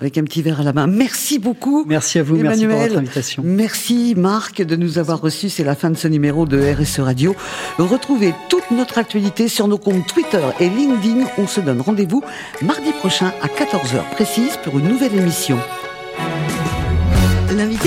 Avec 0.00 0.18
un 0.18 0.24
petit 0.24 0.42
verre 0.42 0.60
à 0.60 0.64
la 0.64 0.72
main. 0.72 0.86
Merci 0.86 1.38
beaucoup. 1.38 1.84
Merci 1.86 2.18
à 2.18 2.22
vous. 2.22 2.36
Emmanuel. 2.36 2.58
Merci 2.58 2.66
pour 2.66 2.88
votre 2.88 2.98
invitation. 2.98 3.42
Merci 3.44 4.14
Marc 4.16 4.62
de 4.62 4.76
nous 4.76 4.98
avoir 4.98 5.20
reçus. 5.20 5.48
C'est 5.48 5.64
la 5.64 5.74
fin 5.74 5.90
de 5.90 5.96
ce 5.96 6.08
numéro 6.08 6.46
de 6.46 6.60
RSE 6.60 7.00
Radio. 7.00 7.34
Retrouvez 7.78 8.34
toute 8.48 8.70
notre 8.70 8.98
actualité 8.98 9.48
sur 9.48 9.68
nos 9.68 9.78
comptes 9.78 10.06
Twitter 10.06 10.42
et 10.60 10.68
LinkedIn. 10.68 11.26
On 11.38 11.46
se 11.46 11.60
donne 11.60 11.80
rendez-vous 11.80 12.22
mardi 12.62 12.92
prochain 12.98 13.32
à 13.42 13.46
14h 13.46 14.10
précise 14.12 14.58
pour 14.64 14.78
une 14.78 14.88
nouvelle 14.88 15.14
émission. 15.14 15.58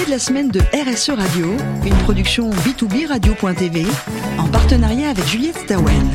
De 0.05 0.09
la 0.09 0.19
semaine 0.19 0.49
de 0.49 0.59
RSE 0.59 1.11
Radio, 1.11 1.55
une 1.85 1.95
production 2.03 2.49
B2B 2.49 3.07
Radio.tv 3.07 3.85
en 4.37 4.47
partenariat 4.49 5.09
avec 5.09 5.25
Juliette 5.25 5.57
Stawen. 5.57 6.09